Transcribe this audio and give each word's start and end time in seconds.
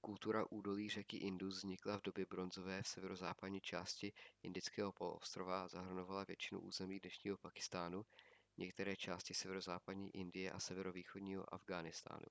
kultura 0.00 0.46
údolí 0.50 0.90
řeky 0.90 1.16
indus 1.16 1.56
vznikla 1.56 1.98
v 1.98 2.02
době 2.02 2.26
bronzové 2.26 2.82
v 2.82 2.88
severozápadní 2.88 3.60
části 3.60 4.12
indického 4.42 4.92
poloostrova 4.92 5.62
a 5.62 5.68
zahrnovala 5.68 6.24
většinu 6.24 6.60
území 6.60 7.00
dnešního 7.00 7.38
pákistánu 7.38 8.04
některé 8.56 8.96
části 8.96 9.34
severozápadní 9.34 10.10
indie 10.16 10.52
a 10.52 10.60
severovýchodního 10.60 11.54
afghánistánu 11.54 12.26